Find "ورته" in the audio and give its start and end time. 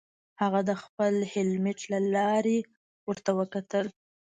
3.09-3.31